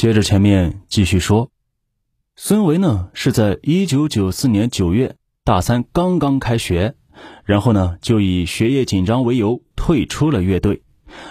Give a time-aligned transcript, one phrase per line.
[0.00, 1.50] 接着前面继续说，
[2.34, 6.94] 孙维呢是在一九九四年九月大三刚刚开学，
[7.44, 10.80] 然后呢就以学业紧张为由退出了乐队。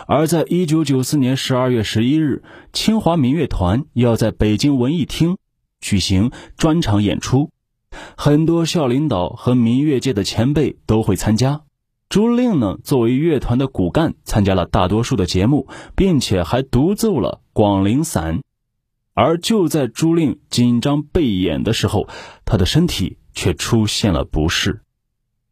[0.06, 5.38] 而在一九九四年十二月十一日，清华民乐团要在北京文艺厅
[5.82, 7.50] 举行专场演出，
[8.16, 11.62] 很多校领导和民乐界的前辈都会参加。
[12.08, 18.38] 朱令呢，作为乐团的骨干，参加了大多数的节目，并且还独奏了《广陵散》。
[19.22, 22.08] 而就在朱令紧张备演的时候，
[22.46, 24.80] 他的身体却出现了不适。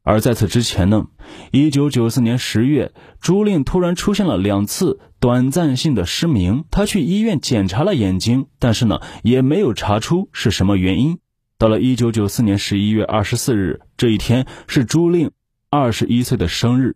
[0.03, 1.07] 而在此之前呢，
[1.51, 6.63] 一九九四年十月，朱令突然出现了两次短暂性的失明。
[6.71, 11.19] 他去医院检查了眼睛，但是呢，也没有查出是什么原因。
[11.57, 15.31] 到了一九九四年十一月二十四日，这一天是朱令
[15.69, 16.95] 二十一岁的生日。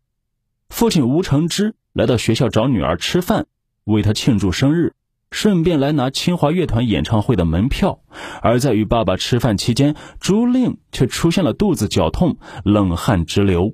[0.69, 3.45] 父亲吴承之来到学校找女儿吃饭，
[3.83, 4.93] 为他庆祝生日。
[5.31, 7.99] 顺便来拿清华乐团演唱会的门票，
[8.41, 13.73] 而在与爸爸吃饭期间，朱令却出现了肚子绞痛、冷汗直流。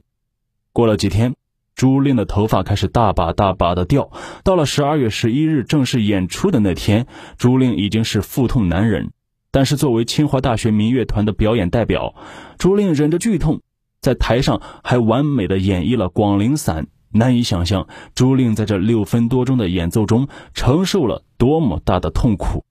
[0.72, 1.36] 过了几天，
[1.76, 4.12] 朱令的头发开始大把大把的掉。
[4.44, 9.12] 到了十二月十一日正式演出的那天，朱令已经是腹痛难忍。
[9.50, 12.14] 但是作为清华大学民乐团的表演代表，
[12.60, 13.62] 朱令忍着剧痛，
[14.00, 16.84] 在台上还完美的演绎了《广陵散》。
[17.12, 22.66] 难以想象，朱令在这六分多钟的演奏中承受了多么大的痛苦。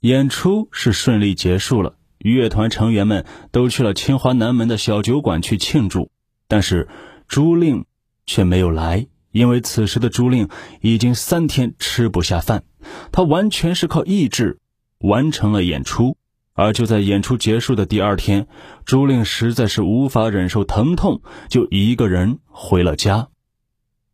[0.00, 6.10] 演出是顺利结束了，乐团成员们都去了清华南门的小酒馆去庆祝，
[6.48, 6.88] 但是
[7.26, 7.86] 朱令
[8.24, 10.48] 却没有来，因为此时的朱令
[10.80, 12.64] 已经三天吃不下饭，
[13.10, 14.58] 他完全是靠意志
[14.98, 16.16] 完成了演出。
[16.58, 18.46] 而就在演出结束的第二天，
[18.86, 23.28] 朱令实在是无法忍受疼痛，就一个人回了家。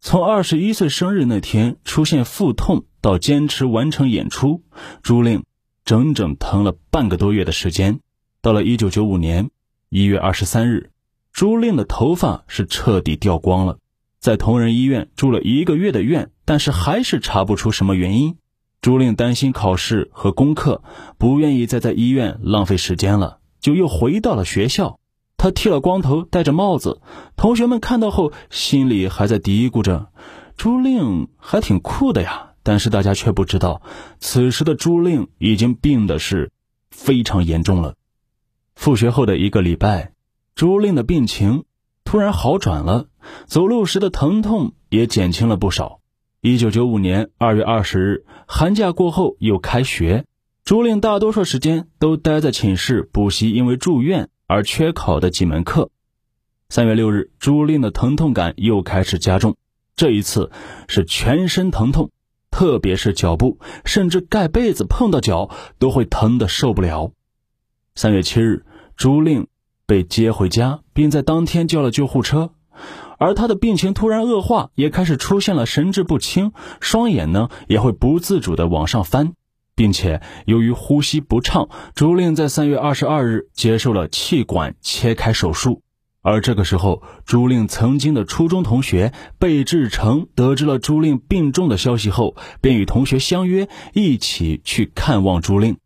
[0.04, 4.64] 从二十一岁生日那天出现腹痛到坚持完成演出，
[5.04, 5.44] 朱令
[5.84, 8.00] 整整疼了半个多月的时间。
[8.40, 9.50] 到了一九九五年
[9.90, 10.90] 一月二十三日，
[11.32, 13.78] 朱令的头发是彻底掉光了。
[14.18, 18.38] 在同仁医院住了一个月的院，但是还是查不出什么原因。
[18.80, 20.82] 朱令担心考试和功课，
[21.16, 24.98] 不愿意再在医院浪费时间了，就又回到了学校。
[25.42, 27.00] 他剃了光头，戴着帽子。
[27.34, 30.06] 同学们看到后，心里还在嘀咕着
[30.56, 33.82] ：“朱令还挺酷的呀。”但是大家却不知道，
[34.20, 36.52] 此时的朱令已经病的是
[36.92, 37.96] 非常严重了。
[38.76, 40.12] 复学后的一个礼拜，
[40.54, 41.64] 朱令的病情
[42.04, 43.08] 突然好转了，
[43.46, 45.98] 走路时的疼痛也减轻了不少。
[46.40, 50.24] 一九九五年二月二十日，寒假过后又开学，
[50.64, 54.28] 朱令大多数时间都待在寝室补习，因为住院。
[54.52, 55.88] 而缺考的几门课。
[56.68, 59.56] 三月六日，朱令的疼痛感又开始加重，
[59.96, 60.50] 这一次
[60.88, 62.10] 是全身疼痛，
[62.50, 65.48] 特别是脚部，甚至盖被子碰到脚
[65.78, 67.12] 都会疼得受不了。
[67.94, 69.46] 三月七日，朱令
[69.86, 72.50] 被接回家，并在当天叫了救护车。
[73.16, 79.32] 而他的病情突然恶化，也开始出现了神志不清，双眼呢也会不自主的往上翻。
[79.74, 85.82] 并且由于呼吸不畅，朱令在三月二十二日接受了气管切开手术。
[86.24, 95.78] 而这个时候，朱令曾经的初中同学贝志成得知了朱令病重的消息后，便与同学相约一起去看望朱令。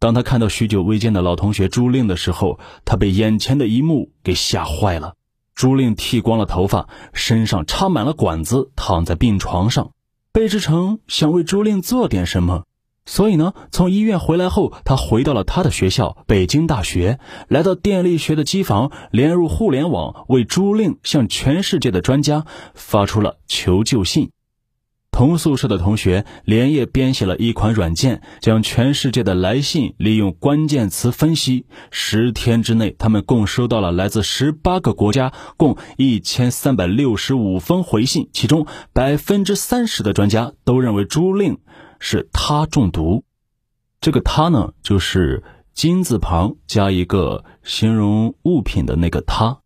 [0.00, 5.14] 当他看到许久未见的老同学朱令的时候，他被眼前的一幕给吓坏了。
[5.54, 9.92] 朱令剃光了头发，身上插满了管子，躺在病床上。
[10.32, 12.64] 贝志成想为朱令做点什么。
[13.04, 17.18] 所以呢，从医院回来后，他回到了他的学校北京大学，
[17.48, 24.30] 来到电力学的机房，连入互联网，为朱令向全世界的专家发出了求救信。
[25.10, 31.66] 同宿舍的同学连夜编写了一款软件，将全世界的来信利用关键词分析。
[31.90, 41.58] 十天之内，他们共收到了来自十八个国家共一千三百六十五封回信，其中百分之三十的专家都认为朱令。
[42.04, 43.22] 是他中毒，
[44.00, 49.60] 这个他呢，就是金字旁加一个形容物品的那个他。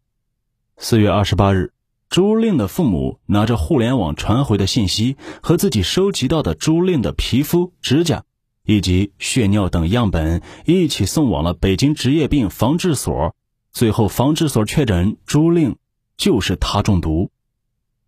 [0.76, 1.72] 四月二十八日，
[2.10, 8.24] 朱令的父母拿着互联网传回的信息和自己收集到的朱令的皮肤、指甲
[8.66, 13.34] 以及血尿等样本一起送往了北京职业病防治所，
[13.72, 15.78] 最后防治所确诊朱令
[16.18, 17.30] 就是他中毒，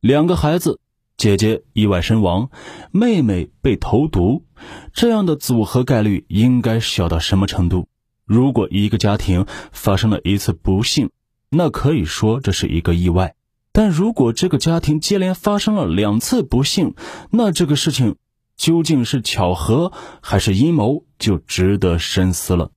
[0.00, 0.80] 两个孩子。
[1.18, 2.48] 姐姐意外身亡，
[2.92, 4.44] 妹妹被投毒，
[4.92, 7.88] 这样的组合概率应该小到什么程度？
[8.24, 11.10] 如果一个家庭发生了一次不幸，
[11.50, 13.30] 那可以说这是一个意外；
[13.72, 16.94] 但如果这个家庭接连发生了两次不幸，
[17.32, 18.14] 那这个事情
[18.56, 19.92] 究竟是巧合
[20.22, 22.70] 还是阴谋，就值得深思了。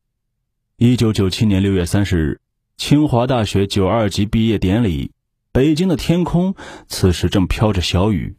[0.77, 2.41] 一九九七年六月三十日，
[2.75, 5.11] 清华大学九二级毕业典礼，
[5.53, 6.56] 北京的天空
[6.88, 8.38] 此时正飘着小雨。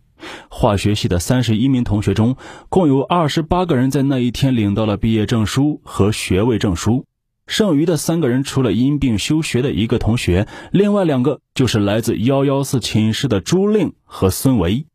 [0.48, 2.36] 化学系的三十一名同学中，
[2.68, 7.04] 共有二十八个人在那一天领到了毕业证书和学位证书。
[7.46, 14.86] 剩余的三个人，除了因病休学的一个同学，另外两个就是来自幺幺四寝室的朱令和孙维。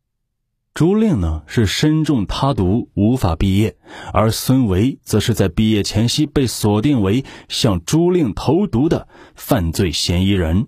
[0.73, 3.75] 朱令呢是身中他毒无法毕业，
[4.13, 10.67] 而孙维则是在毕业前夕被锁定为向朱令投毒的犯罪嫌疑人。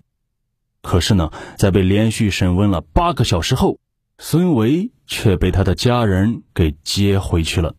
[0.82, 3.78] 可是呢，在被连续审问了八个小时后，
[4.18, 7.74] 孙维却被他的家人给接回去了，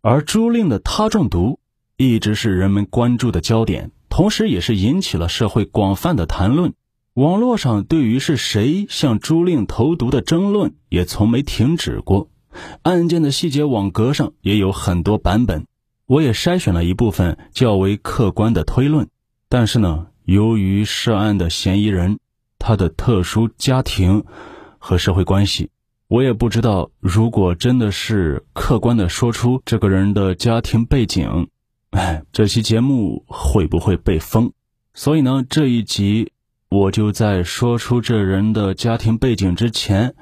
[0.00, 1.58] 而朱令的他中毒
[1.96, 6.74] 一直是人们关注的焦点，同时也是引起了社会广泛的谈论。
[7.14, 12.28] 网络上对于是谁向朱令投毒的争论也从没停止过，
[12.82, 15.66] 案件的细节网格上也有很多版本，
[16.06, 19.08] 我也筛选了一部分较为客观的推论。
[19.48, 22.18] 但是呢，由于涉案的嫌疑人
[22.58, 24.24] 他的特殊家庭。
[24.86, 25.70] 和社会关系，
[26.08, 26.90] 我也不知道。
[27.00, 31.48] 如果真的是客观的说出这个人的家庭背景，
[31.88, 34.52] 哎， 这期节目会不会被封？
[34.92, 36.32] 所以呢，这一集
[36.68, 40.14] 我就在说出这人的家庭背景之前，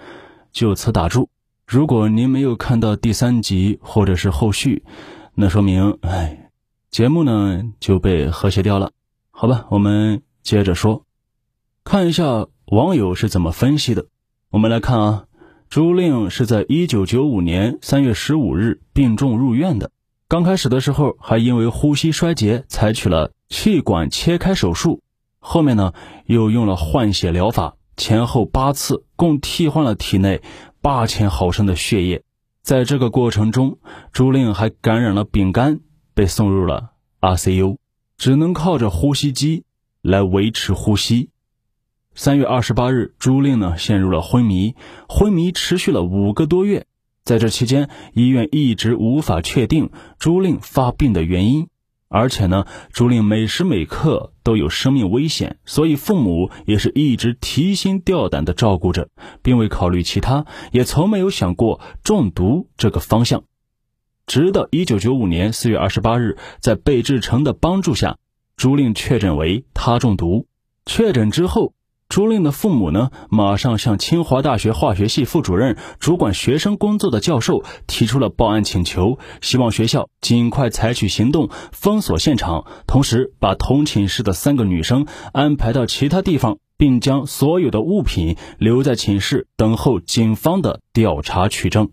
[0.53, 1.29] 就此打住。
[1.67, 4.85] 如果您没有看到第三集或者是后续，
[5.35, 6.51] 那说明，哎，
[6.93, 8.93] 节目呢就被和谐掉了。
[9.43, 11.05] 好吧，我们接着说，
[11.83, 14.07] 看一下网友是怎么分析的。
[14.51, 15.25] 我们来看啊，
[15.69, 19.91] 朱令是在一九九五年三月十五日病重入院的。
[20.29, 25.03] 刚开始的时候还因为呼吸衰竭采取了气管切开手术，
[25.41, 25.93] 后面呢
[26.27, 30.41] 又用了换血疗法，前后八次，共替换了体内
[30.81, 32.23] 八千毫升的血液。
[32.63, 33.79] 在这个过程中，
[34.13, 35.81] 朱令还感染了丙肝，
[36.15, 36.91] 被送入了
[37.21, 37.79] ICU，
[38.23, 39.65] 只能靠着呼吸机
[40.01, 41.31] 来维持呼吸。
[42.15, 44.77] 三月二十八日，朱令呢陷入了昏迷，
[45.09, 46.87] 昏迷持续了五个多月。
[47.25, 49.91] 在这期间，医院一直无法确定
[50.21, 51.67] 朱令发病的原因，
[52.07, 59.09] 而且呢，朱令每时每刻都有生命危险，所以父母也是一直提心吊胆的照顾着，
[59.43, 63.43] 并未考虑其他，也从没有想过中毒这个方向。
[64.27, 68.17] 直到一九九五年四月二十八日，在贝志成的帮助下，
[68.57, 70.47] 朱令确诊为他中毒。
[70.87, 71.75] 确诊之后。
[72.09, 91.93] 朱令的父母呢，马上向清华大学化学系副主任、主管学生工作的教授提出了报案请求，希望学校尽快采取行动，封锁现场，同时把同寝室的三个女生安排到其他地方，并将所有的物品留在寝室，等候警方的调查取证。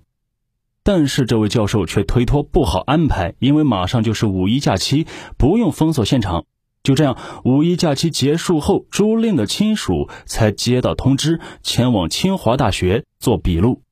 [0.91, 5.05] 但是这位教授却推脱不好安排，因为马上就是五一假期，
[5.37, 6.45] 不用封锁现场。
[6.81, 7.15] 就这样，
[7.45, 13.83] 五一假期结束后，朱令的亲属才接到通知，前往清华大学做笔录。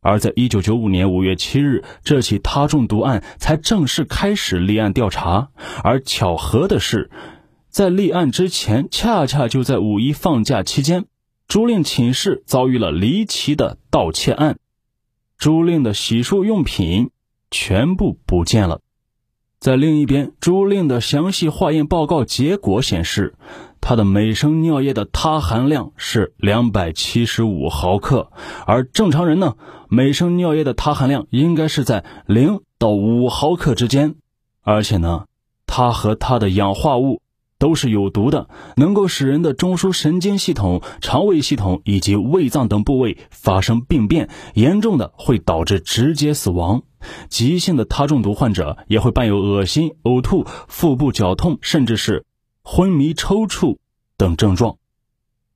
[0.00, 5.50] 而在一九九五年五月七日，这起他中毒案才正式开始立案调查。
[5.84, 7.08] 而巧合的是，
[7.68, 11.04] 在立案之前，恰恰就在五一放假期间，
[11.46, 14.58] 朱令寝室遭遇了离奇的盗窃案，
[15.38, 17.10] 朱令的洗漱用品
[17.50, 18.80] 全部不见了。
[19.58, 23.34] 在另一边，朱令的详细化验报告结果显示，
[23.80, 28.30] 他的每升尿液的他含量是两百七十五毫克，
[28.66, 29.56] 而正常人呢，
[29.88, 34.16] 每升尿液的他含量应该是在零到五毫克之间，
[34.62, 35.24] 而且呢，
[35.66, 37.22] 它和它的氧化物
[37.58, 46.82] 都是有毒的，能够使人的中枢神经系统、肠胃系统以及胃脏等部位发生病变，严重的会导致直接死亡。
[47.28, 52.24] 急性的他中毒患者也会伴有恶心、呕吐、腹部绞痛，甚至是
[52.62, 53.76] 昏迷、抽搐
[54.16, 54.76] 等症状。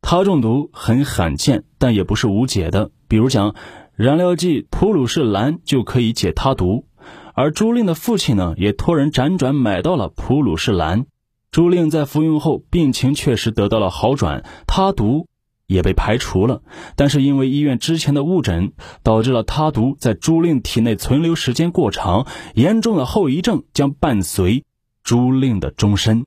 [0.00, 2.90] 他中毒很罕见，但也不是无解的。
[3.09, 3.54] 比如讲，
[3.95, 6.87] 燃料剂普鲁士蓝就可以解他毒。
[7.35, 11.07] 而朱令的父亲呢，也托人辗转买到了普鲁士蓝。
[11.50, 15.26] 朱令在服用后，病情确实得到了好转，他毒。
[15.66, 16.62] 也被排除了，
[16.97, 18.73] 但是因为医院之前的误诊，
[19.04, 22.26] 导致了他毒在朱令体内存留时间过长，
[22.57, 24.64] 严重的后遗症将伴随
[25.04, 26.26] 朱令的终身。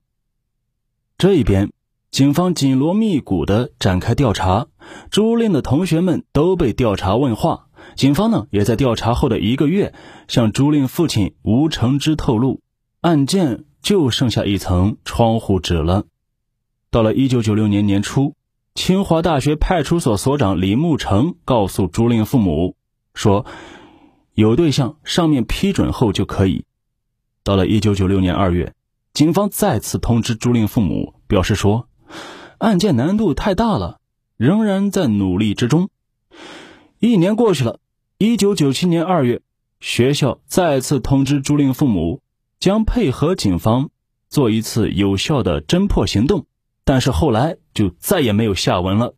[1.18, 1.72] 这一边，
[2.10, 4.68] 警方紧锣密鼓的展开调查，
[5.12, 7.68] 朱令的同学们都被调查问话。
[7.98, 9.94] 警方呢，也在调查后的一个月，
[10.30, 12.62] 向朱令父亲吴承之透露，
[13.02, 16.06] 案件就剩下一层窗户纸了。
[16.90, 18.34] 到了一九九六年年初。
[18.76, 22.76] 清华大学派出所所长李慕成告诉朱令父母
[23.14, 23.46] 说
[24.34, 26.66] ：“有对象，上面批准后就可以。
[27.44, 28.74] 到了一九九六年二月，
[29.14, 31.88] 警方再次通知朱令父母，表示说
[32.58, 34.00] 案件难度太大了，
[34.38, 35.92] 仍然在努力之中。
[36.98, 37.80] 一年过去了，
[38.18, 39.44] 一九九七年二月，
[39.80, 42.23] 学校再次通知朱令父母，
[42.64, 43.90] 将配合警方
[44.30, 46.46] 做一次有效的侦破行动，
[46.86, 49.16] 但是后来就再也没有下文了。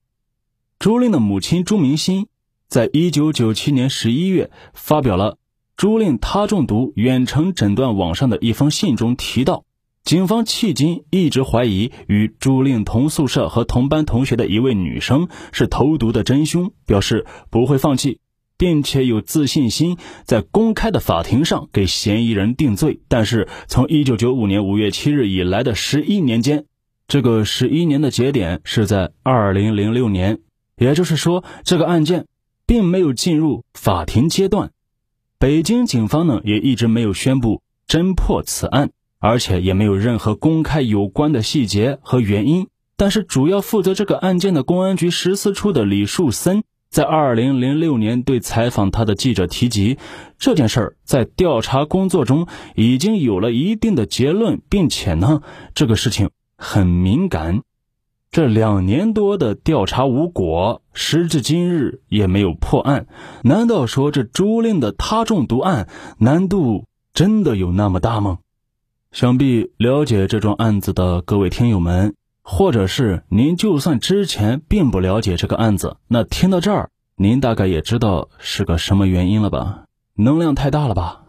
[0.79, 2.25] 朱令的母亲朱明心，
[2.67, 5.37] 在一九九七年十一月发表了
[5.77, 9.63] 朱令他中毒远程诊断网上的一封信中提到，
[10.03, 18.19] 警方迄今一直怀疑与朱令同宿舍和同班同学的一位女生是投毒的真凶，表示不会放弃，
[18.57, 23.01] 并且有自信心在公开的法庭上给嫌疑人定罪。
[23.07, 26.65] 但是从一九九五年五月七日以来的十一年间，
[27.07, 30.39] 这个十一年的节点是在二零零六年。
[30.77, 32.27] 也就是说，这个案件
[32.65, 34.71] 并没有进入法庭阶段。
[35.39, 42.67] 北京警方呢也一直没有宣布侦破此案，而且也没有任何公开有关的细节和原因。
[42.97, 46.63] 但是，主要负责这个案件的公安局十四处的李树森，
[46.95, 49.97] 在二零零六年对采访他的记者提及
[50.39, 55.41] 这件事儿，在调查工作中已经有了一定的结论，并且呢，
[55.73, 57.63] 这个事情很敏感。
[58.31, 63.07] 这两年多的调查无果，时至今日也没有破案。
[63.43, 68.37] 难道说这朱令的他中毒案难度真的有那么大吗？
[69.11, 72.15] 想必了解这桩案子的各位听友们，
[72.47, 79.85] 或者是您，就算之前并不了解这个案子，那听到这儿，您大概也知道是个什么原因了吧？
[80.15, 81.23] 能量太大了吧？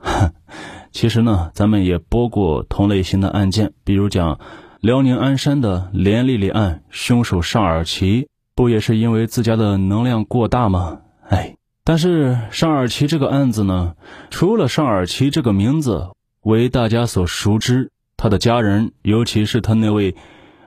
[0.92, 4.38] 其实呢，咱们也播过同类型的案件，比如讲。
[4.82, 11.00] 辽宁鞍山的连丽丽案，凶手尚尔奇不也是因为自家的能量过大吗？
[11.28, 13.94] 哎，但是尚尔奇这个案子呢，
[14.30, 16.10] 除了尚尔奇这个名字
[16.42, 20.14] 为大家所熟知，他的家人，尤其是他那位，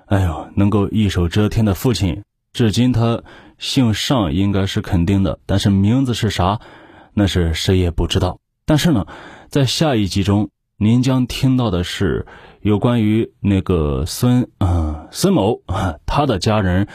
[0.10, 3.24] 哎呦，能够一手遮天的父亲，至今他
[3.58, 6.60] 姓尚应该是肯定的，但是名字是啥，
[7.14, 8.40] 那是谁也不知道。
[8.66, 9.06] 但是呢，
[9.50, 12.28] 在下一集中，您将听到的是。
[12.62, 16.90] 有关于那个孙啊孙某啊 他的家人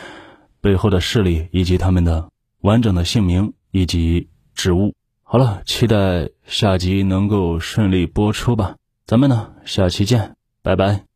[0.60, 2.28] 背后的势力以及他们的
[2.60, 4.94] 完整的姓名以及职务。
[5.22, 8.76] 好了，期待下集能够顺利播出吧。
[9.06, 11.13] 咱们呢，下期见，拜拜。